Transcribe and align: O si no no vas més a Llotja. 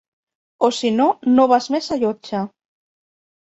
O 0.67 0.69
si 0.77 0.91
no 0.95 1.07
no 1.35 1.47
vas 1.53 1.69
més 1.77 1.93
a 1.97 2.01
Llotja. 2.05 2.45